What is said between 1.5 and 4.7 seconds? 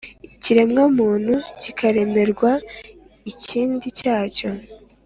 kikaremerwa ikindi cyacyo